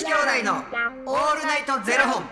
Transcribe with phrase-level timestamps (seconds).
[0.00, 0.54] 子兄弟の
[1.04, 2.24] オールナイトゼロ本。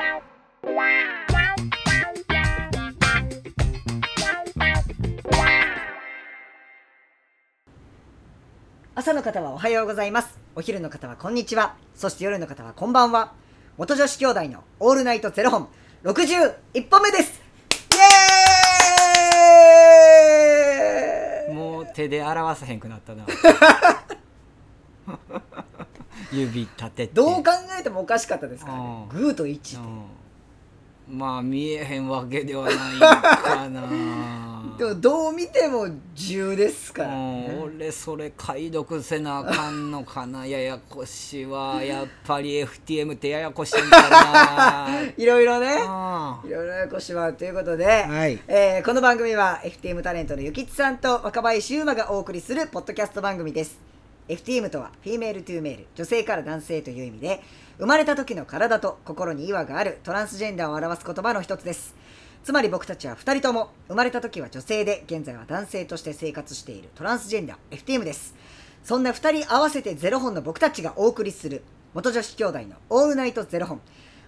[8.95, 10.39] 朝の方はおはようございます。
[10.54, 11.75] お昼の方はこんにちは。
[11.95, 13.35] そして夜の方はこんばんは。
[13.77, 15.69] 元女子兄弟のオールナイトゼロ本。
[16.05, 16.55] 61
[16.91, 17.43] 本目です。
[17.93, 21.55] イエーイ！
[21.55, 23.27] もう手で表さへんくなったな
[26.33, 27.11] 指立てて。
[27.15, 29.09] どう考えてもおかしかったですからね。
[29.13, 29.21] うん。
[29.21, 31.19] グーと1ってうん。
[31.19, 33.82] まあ見えへんわけではないかな。
[34.77, 37.41] でもどう見ても10ですからうん。
[37.46, 40.45] ね俺それ解読せなあかんのかな。
[40.46, 41.83] ややこしいわ。
[41.83, 44.88] やっぱり FTM ってややこしいんだな。
[45.16, 45.78] いろいろね。
[45.80, 47.33] あいろいろややこしいわ。
[47.33, 48.38] ということで、はい。
[48.47, 53.78] えーこの番組は FTM タレントのゆきちさんと若林優馬がお送りするポッドキャスト番組です
[54.28, 57.41] FTM とは female to male 女性から男性という意味で
[57.78, 61.94] 生まれた時の体と心に違和があるトランスジェンダーを表す言葉の一つです。
[62.44, 68.34] つまり僕たちは2人とも生まれた時は女性で現在は男性として生活しているトランスジェンダー FTM です。
[68.84, 71.62] そんな2人合わせてゼロ本の僕たちがお送りする
[71.95, 73.80] 元女子兄弟のオールナイトゼロ本。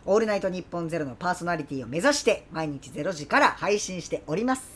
[0.06, 4.70] オールナイトニッポンゼロのパーソナリティを目指して毎日ゼロ時から配信しております。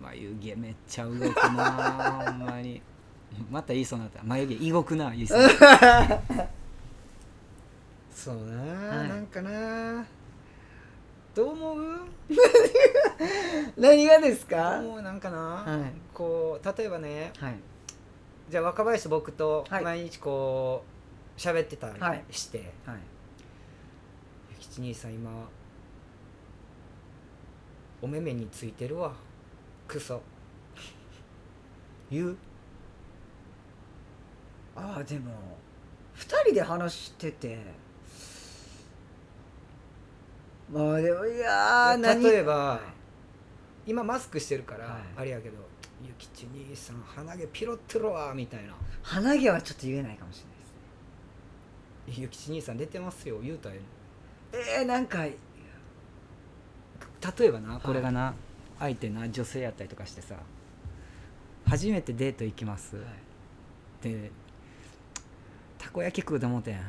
[0.00, 2.80] 眉毛めっちゃ動くなほんまに。
[3.50, 4.22] また言いそうになった。
[4.24, 5.38] 眉毛動くな言いそう。
[5.40, 6.20] になった
[8.14, 8.56] そうな、
[8.98, 9.08] はい。
[9.08, 10.06] なんかな
[11.34, 12.00] どう思う？
[13.76, 15.02] 何がですどかう思う？
[15.02, 15.92] なんかな、はい。
[16.14, 17.54] こう例えばねはい。
[18.48, 19.84] じゃあ若林と僕とはい。
[19.84, 20.84] 毎日こ
[21.36, 22.24] う喋ってたはい。
[22.28, 22.98] りして、はい。
[24.52, 25.30] ゆきち兄さん今
[28.00, 29.12] お目目についてるわ
[29.86, 30.22] クソ。
[32.10, 32.36] 言う？
[34.76, 35.32] ああでも
[36.16, 37.58] 2人で話してて。
[40.70, 42.22] まあでもいやー何？
[42.22, 42.80] 例えば、はい。
[43.90, 45.02] 今マスクしてるから、はい。
[45.16, 45.56] あれやけど
[46.04, 48.74] 「ゆきち兄さん鼻毛ピロってるわ」みたいな。
[49.02, 53.80] 鼻毛はちょっと言えないかもしれないですね「ゆきち兄さん出てますよ」言うたらえ
[54.80, 55.38] えー、なんか例
[57.40, 58.34] えばなこれがな、
[58.78, 60.36] 相手な女性やったりとかしてさ
[61.66, 62.96] 初めてデート行きます、
[64.00, 64.45] でた
[65.96, 66.80] こ焼き食うと思ってん。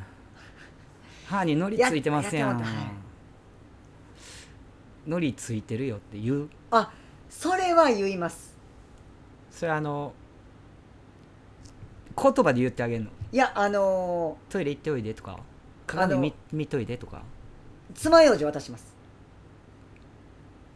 [1.26, 2.48] 歯に海苔ついてますやん。
[2.50, 2.78] ややってもうた。
[2.78, 2.88] はい。
[5.06, 6.50] 海苔ついてるよって言う。
[6.70, 6.92] あ
[7.30, 8.54] それは言います。
[9.50, 10.12] それあの
[12.22, 13.10] 言葉で言ってあげるの。
[13.32, 15.38] いやあのトイレ行っておいでとか
[15.86, 17.22] 鏡見見といでとか。
[17.90, 18.94] ー、爪楊枝渡します。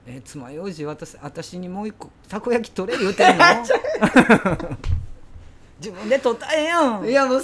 [0.06, 3.44] え爪楊枝私私にもう一個たこ焼き取れ言うてんの？
[5.78, 7.04] 自分で取ったらええやん。
[7.06, 7.42] いやもう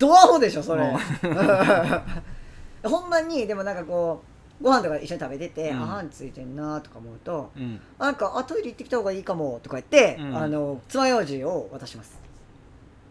[0.00, 0.82] すドアホでしょそれ。
[0.82, 0.98] も
[2.82, 4.22] ほんまにでもなんかこ
[4.60, 5.82] うご飯とか一緒に食べてて、うん。
[5.82, 7.80] あ歯についてんなとか思うとうん。
[7.98, 10.36] なんかあトイレ行ってきた方がいいかもとか言って、うん。
[10.36, 12.18] あの爪楊枝を渡します。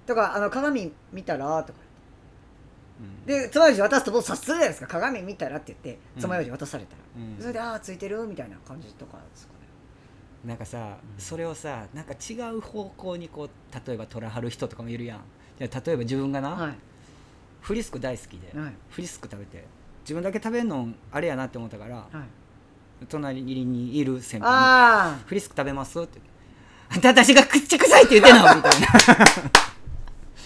[0.06, 1.80] とかあの鏡見たらとか
[3.26, 4.88] で爪楊枝渡すともう察するじゃないですか。
[4.88, 6.22] 鏡見たらって言ってうん。
[6.22, 7.40] 爪楊枝渡されたら、うん。
[7.40, 9.60] それでああついてるみたいな感じとかですかね。
[10.46, 15.20] なんかさ、それをさなんか違う方向にこう例えば取らはる人とかもいるやん
[15.68, 16.74] 例えば自分がな、はい。
[17.62, 18.74] フリスク大好きで、はい。
[18.90, 19.66] フリスク食べて
[20.02, 23.06] 自分だけ食べるのあれやなって思ったから、はい。
[23.08, 26.20] 隣にいる先輩にあ「フリスク食べます?」って
[26.92, 28.88] 「あんた私がくっちゃくさいって言ってんの?」みたいな「い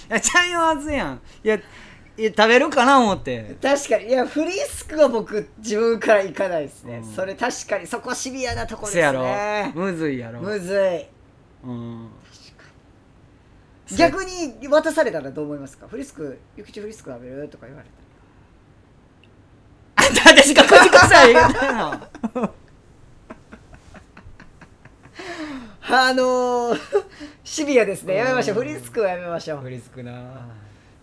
[0.09, 1.21] やちゃいますやん。
[1.43, 3.55] いやいや食べるかな思って。
[3.59, 4.05] あ確かに。
[4.09, 7.15] いやフリスクは僕自分から行かないですね、うん。
[7.15, 9.23] それ確かにそこシビアなところですせやろ。
[9.23, 10.41] ねむずいやろ。
[10.41, 11.05] むずい。
[11.67, 12.09] うん
[13.97, 15.87] 逆に渡されたらどう思いますか？
[15.87, 17.87] フリスク「ゆきちフリスク食べる?」とか言われ
[19.95, 22.09] あんた私がくっちゃくさい言うたら
[26.09, 26.79] あのー、
[27.43, 28.15] シビアですね。
[28.15, 28.57] やめましょう。
[28.57, 29.59] うんフリスクはやめましょう。
[29.59, 30.47] フリスクな。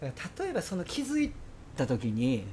[0.00, 0.10] 例
[0.48, 1.32] えばその気づい
[1.76, 2.44] た時に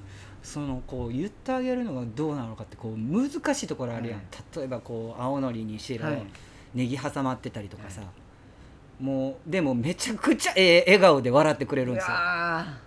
[0.43, 4.57] そのこう言ってあげるのがどうなのかってこう難しいところあるやん、はい。
[4.57, 6.21] 例えばこう青のりにしろ、はい。
[6.75, 8.01] ネギ挟まってたりとかさ、
[8.99, 12.15] もうでもめちゃくちゃええ笑顔で笑ってくれるんいですよ。
[12.15, 12.79] や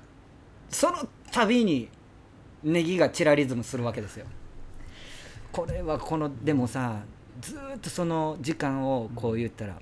[0.68, 1.88] その度に
[2.62, 4.26] ネギがチラリズムするわけですよ。
[5.52, 7.02] これはこのでもさ
[7.40, 9.76] ずーっとその時間をこう言ったら、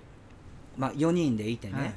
[0.77, 1.95] まあ4人でいてね、はい。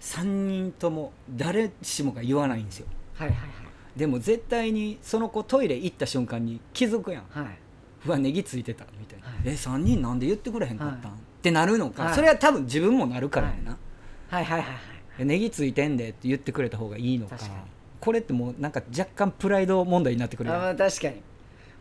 [0.00, 2.86] 3人とも誰しもが言わないんですよ。
[3.16, 3.48] ーはいはい。
[3.96, 7.24] でも絶対にその子トイレ行った瞬間に気づくやん。
[7.30, 7.44] はい。
[7.44, 7.58] はい
[8.06, 9.36] うわネギついてたみたいな、はい。
[9.44, 12.14] え3人なんで言ってくれへんかったん、はいってなるのか、はい。
[12.14, 13.78] それは多分自分もなるからやな、
[14.28, 14.44] はい。
[14.44, 14.76] はいはいはい
[15.18, 17.36] えネギついてんでって言ってくれた方がいいのか。
[18.00, 21.22] これってもうなんか若干プライド問題になってくるあ確かに。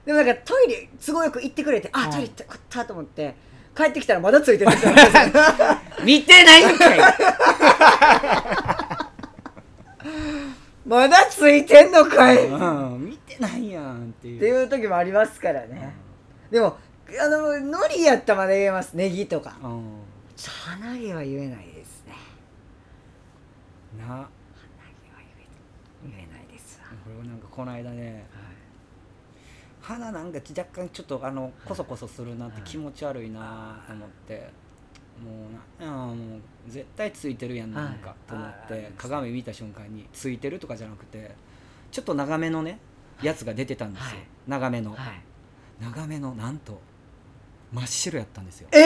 [0.06, 3.36] でもなんかトイレ都合よく行ってくれてあうんトイレ行ってよかったと思って
[3.76, 4.72] 帰ってきたらまだついてる
[6.04, 7.00] 見てないんかい。
[10.86, 12.48] まだついてんのかい。
[12.48, 14.40] っうん見てないやんっていう。
[14.40, 15.94] ていう時もありますからね。
[16.52, 16.78] でも
[17.18, 18.94] あの海苔やったらまだ言えます。
[18.94, 19.58] ネギとか。
[19.64, 19.84] うん。
[20.38, 22.14] 鼻毛は言えないですね。
[23.98, 24.06] な。
[24.06, 24.28] 鼻毛は
[26.04, 26.88] 言え言えないですわ。
[27.04, 28.26] これなんかこの間ね
[29.82, 34.50] 鼻なんか若干ちょっとあのコソコソするなって気持ち悪いなと思って。
[35.20, 35.50] も
[35.82, 36.40] うなうんもう
[36.70, 38.68] 絶対ついてるやんなんかと思っはい。
[38.70, 41.36] て鏡見た瞬間についてるとかじゃなくて
[41.92, 42.80] ちょっと長めのね
[43.22, 44.18] やつが出てたんですよ、はい。
[44.48, 45.22] 長めの、はい。
[45.82, 46.80] 長めのなんと
[47.72, 48.68] 真っ白やったんですよ。
[48.72, 48.84] ええ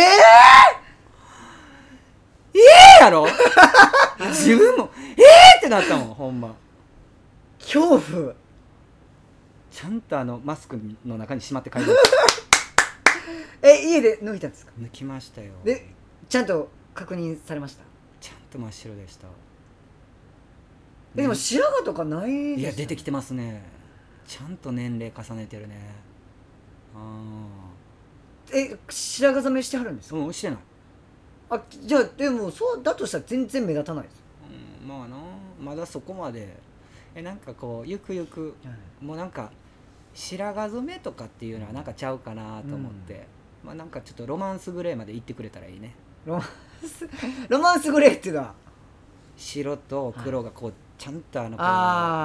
[2.56, 2.60] え
[3.02, 3.26] えやろ？
[4.30, 5.22] 自分もえ
[5.56, 6.54] えってなったもんほんま。
[7.60, 8.34] 恐怖。
[9.72, 11.98] ちゃんとあのマスクの中にしまって帰りまし
[13.64, 14.72] え家で抜いたんですか？
[14.74, 15.52] た抜きましたよ。
[15.64, 15.88] で
[16.30, 17.84] ちゃんと確認されました？
[18.22, 19.28] ちゃんと真っ白でした。
[21.16, 23.64] えでも白髪とかないですよいや出てきてますね。
[24.28, 25.76] ちゃんと年齢重ねてるね。
[26.96, 27.00] あ
[28.52, 30.18] え白髪染めしてはるんですか？
[30.18, 30.60] あうんしてない、
[31.52, 34.24] あじゃあでもそうだとしたら全然目立たないです。
[34.82, 35.16] うん、まあな
[35.60, 36.58] まだそこまで。
[37.16, 38.56] えなんかこうゆくゆく
[39.00, 39.52] もうなんか
[40.16, 43.28] 白髪染めとかっていうのはなんかちゃうかなと思って、
[43.64, 45.94] まあなんかちょっとロマンスグレーまで行ってくれたらいいね。
[46.26, 46.44] ロマン
[46.88, 47.08] ス
[47.50, 48.56] ロマンスグレーっていうのは？
[49.38, 51.58] 白と黒がこうちゃんとあの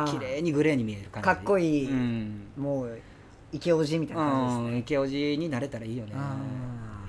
[0.06, 1.24] こう綺麗にグレーに見える感じ。
[1.26, 1.90] かっこいい。
[1.90, 2.98] うん、もう
[3.52, 6.12] 池おじみたいな感じですね、うん、池おじになれたらいいよね。
[6.14, 6.36] あ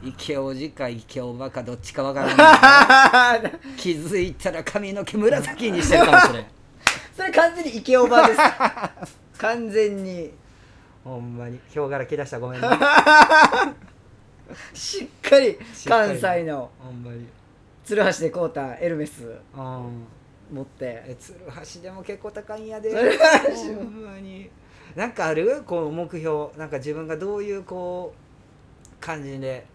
[0.04, 0.10] ー。
[0.10, 3.52] 池おじか池おばかどっちかわからない。
[3.76, 6.46] 気づいたら髪の毛紫にしてるかもしれん。
[7.16, 8.40] それ完全に池おばです。
[9.40, 10.32] 完全に。
[11.04, 11.60] ほんまに。
[11.70, 12.68] ヒョウ柄着出したらごめんね。
[14.74, 16.20] しっかりしっかり。
[16.20, 16.72] 関西の。
[16.80, 17.28] ほんまに。
[17.84, 19.26] 鶴橋で買うたエルメス。
[19.26, 20.06] うん。
[20.52, 21.04] 持って。
[21.08, 21.40] え鶴
[21.76, 22.90] 橋でも結構高いんやで。
[22.90, 24.50] 鶴橋ほんまに
[24.96, 25.64] なんかある？
[25.66, 26.50] こう目標。
[26.58, 29.66] なんか自分がどういうこう感じで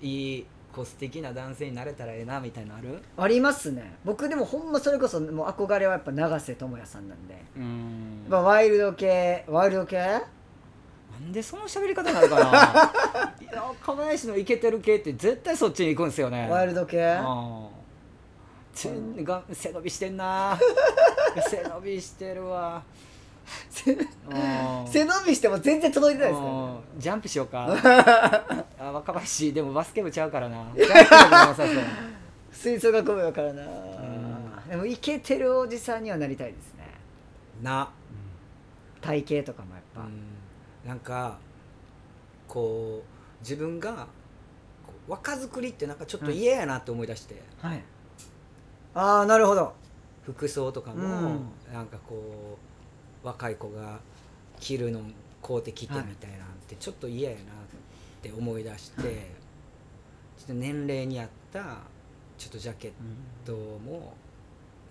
[0.00, 3.02] いいこう素敵な男性になれたらええなみたいなのある？
[3.16, 3.96] ありますね。
[4.04, 8.24] 僕でもほんまそれこそもう憧れはやっぱ永瀬智也さんなんで、うん。
[8.28, 9.44] まあ、ワイルド系。
[9.48, 9.98] ワイルド系？
[9.98, 10.22] な
[11.18, 13.32] んでその喋り方になるかな？
[13.40, 16.48] いや若林のイケてる系って絶対そっちに行くんですよね。
[16.50, 16.96] ワイルド系？
[16.98, 17.66] うん。
[18.74, 20.58] ちんが背伸びしてんな。
[21.50, 22.82] 背伸びしてるわ
[24.90, 26.58] 背伸びしても全然届いてないですから、ね、
[26.94, 27.00] うん。
[27.00, 27.66] ジャンプしようか。
[28.78, 30.66] あ若林でもバスケ部ちゃうからな。
[30.74, 31.66] ジャンプでも良さそう。
[32.52, 36.84] 吹奏楽部やからな、んでもイケてるおじさんにはなりたいですね。
[37.62, 37.90] な、
[39.00, 41.38] 体型とかもやっぱ、うん、なんか
[42.46, 44.06] こう自分が
[45.08, 47.82] 若作りってなんかちょっと嫌やなって思い出して、はい。
[48.94, 49.74] ああなるほど。
[50.22, 51.72] 服装とかも、うん。
[51.72, 52.71] なんかこう
[53.22, 54.00] 若い子が
[54.60, 55.00] 着るの
[55.42, 57.46] 買うて着てみたいなんてちょっと嫌やなっ
[58.22, 61.78] て思い出して、ちょっと年齢に合った
[62.38, 62.92] ちょっとジャケッ
[63.44, 64.14] トも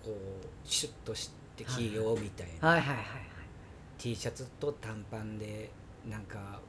[0.04, 2.80] こうシュッとして着ようみたいな、はい。
[2.80, 2.88] はい。
[2.88, 2.96] はい。
[2.96, 3.06] はい。
[3.98, 5.70] T シャツと短パンで
[6.10, 6.60] なんか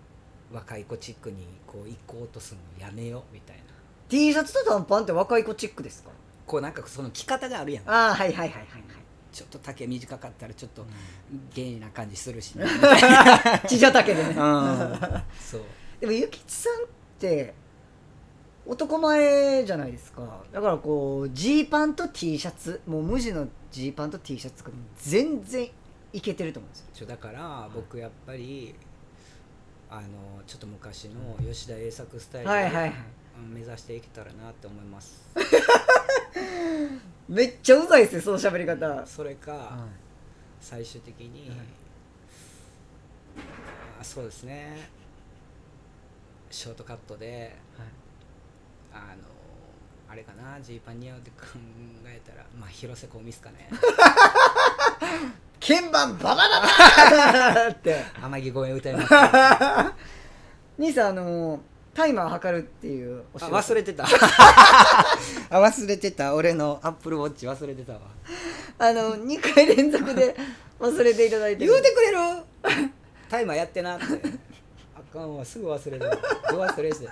[0.51, 3.63] 若い子チックにこう行こうとするのやめようみたいな。
[4.09, 6.11] T シャツと短パンって若い子チックですか？
[6.45, 7.89] こうなんかその着方があるやん。
[7.89, 8.33] ああはい。
[8.33, 8.37] はい。
[8.37, 8.49] はい。
[8.49, 8.67] はい。
[8.67, 9.02] はい
[9.33, 10.85] ちょっと丈短かったらちょっと
[11.53, 12.65] ゲイな感じするしね。
[13.67, 14.29] 地上丈でね。
[14.29, 14.35] うん。
[15.39, 15.61] そう。
[15.99, 16.85] でもゆきちさんっ
[17.19, 17.53] て
[18.65, 20.41] 男前じゃないですか。
[20.51, 25.69] だからこうジーパンと T シャツもう無地のジーパンと T シャツとか全然
[26.13, 27.07] いけてると思うんですよ。
[27.07, 28.75] だから僕やっぱり
[29.89, 32.89] あのちょっと昔の吉田栄作スタイルで、はいはいはい。
[32.89, 32.93] うん
[33.53, 35.27] 目指していけたらなって思います
[37.29, 39.05] めっちゃうざいですねその喋り方。
[39.05, 39.85] それか、
[40.59, 41.51] 最終的に、
[43.99, 44.89] あそうですね。
[46.49, 47.55] ショートカットで、
[48.93, 49.23] あの
[50.07, 51.45] あれかなジーパン似合うって考
[52.05, 53.69] えたらまあ広瀬香美っすかね。
[55.65, 59.07] 鍵盤ババババって天城越え歌います
[60.77, 61.61] 兄さんあの
[61.93, 64.03] タイマー測るっていうお仕あ事忘れてた。
[64.07, 64.07] あ
[65.51, 66.33] 忘れてた。
[66.33, 66.79] 俺の。
[66.81, 67.99] アップルウォッチ忘れてたわ。
[68.79, 70.35] あの2回連続で
[70.79, 72.17] 忘れていただいて言うてくれる？
[73.29, 74.05] タイマーやってなって。
[74.95, 75.45] あかんわ。
[75.45, 77.09] すぐ忘れるど忘れして。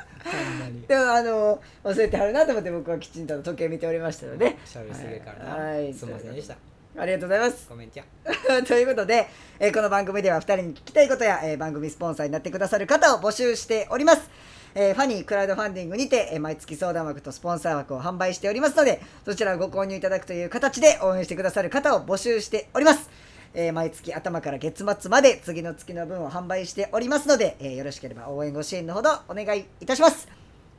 [0.88, 4.57] でもあの忘れてはるなと思って僕はきちんと時計見ておりましたので。
[4.65, 5.93] しゃべりすぎるからな、はい。
[5.93, 6.55] すいませんでした
[6.98, 8.03] ありがとうございますごめんちゃ
[8.67, 9.27] ということで、
[9.60, 14.29] えーこの番組では2人に聞きたいことや、えー番組スポンサーになってくださる方を募集しております。
[14.75, 23.10] えーファニークラウドファンディングにて、えー毎月相談枠とスポンサー枠を販売しておりますので、そちらをご購入いただくという形で応援してくださる方を募集しております。
[23.53, 30.27] えー毎月頭から月末まで次の月の分を販売しておりますので、えーよろしければ応援ご支援のほどお願いいたします。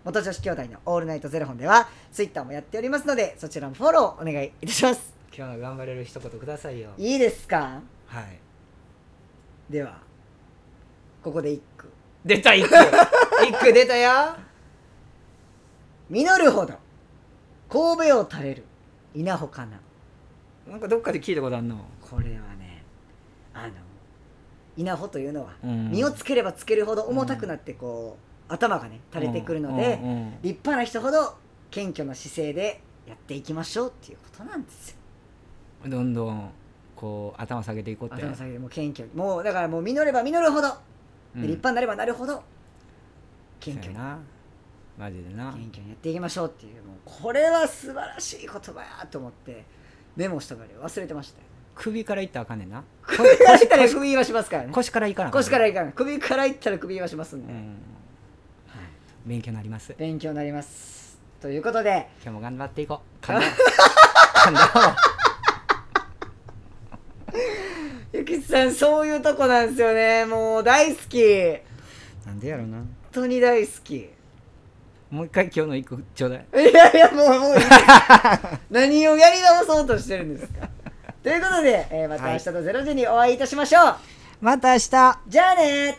[0.04, 5.21] 元女子兄弟のオールナイトゼロ本では、ツイッターもやっておりますので、そちらもフォローお願いいたします。
[5.34, 6.90] 今日の頑張れる一言くださいよ。
[6.98, 7.80] いいですか？
[8.06, 8.38] はい。
[9.70, 9.98] では
[11.22, 11.90] ここで一句。
[12.24, 12.74] 出た一句。
[13.48, 14.36] 一句出たよ。
[16.10, 16.74] 実るほど
[17.70, 18.64] 神戸を垂れる
[19.14, 19.80] 稲穂かな。
[20.70, 21.76] なんかどっかで聞いたことあんの？
[22.00, 22.84] これはね
[23.54, 23.72] あの
[24.76, 25.90] 稲穂というのは、うん。
[25.90, 28.18] 実をつければつけるほど重たくなってこ
[28.50, 30.30] う、頭がね垂れてくるので、うんうんうん。
[30.42, 31.36] 立派な人ほど
[31.70, 34.96] 謙虚な姿勢でやっていきましょうっていうことなんですよ
[35.86, 36.50] どんどん
[36.94, 38.22] こう頭下げていこうって。
[38.22, 39.08] 頭下げてもう謙虚。
[39.08, 40.68] にもうだからもう実れば実るほど、
[41.34, 41.42] うん。
[41.42, 42.42] で立派になればなるほど。
[43.60, 43.92] 謙虚。
[43.92, 44.18] な。
[44.98, 45.52] マジでな。
[45.52, 49.64] 謙虚にやっていきましょうっていうもうこれは素晴らしい言葉やと思って
[50.16, 51.44] メモしたから忘れてましたよ。
[51.74, 52.84] 首からいったらあかんねんな。
[53.02, 54.72] 首からいったら首言わしますからね。
[54.72, 57.76] 腰からいかなあかん腰からいかない首からいったら首言わしますんで、うん。
[59.24, 59.94] 勉強になります。
[59.96, 61.18] 勉強になります。
[61.40, 62.08] ということで。
[62.22, 63.24] 今日も頑張っていこう。
[63.24, 63.40] 噛ん
[64.54, 64.62] だ
[68.40, 70.24] さんそういうとこなんですよね。
[70.24, 71.22] もう大好き。
[72.24, 73.96] 本なんでやろうな当に大好き。
[73.96, 74.08] い
[75.10, 76.46] もう一回今日の一個ちょうだい。
[76.72, 77.64] やいやもうもういい。
[78.70, 80.68] 何をやり直そうとしてるんですか。
[81.22, 83.96] ということで、えーまた明日の0時にお会いいたしましょう、
[84.40, 85.18] また明日。
[85.28, 85.98] じゃあね